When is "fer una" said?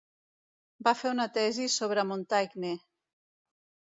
1.01-1.27